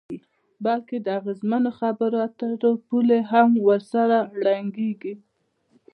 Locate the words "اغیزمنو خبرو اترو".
1.19-2.71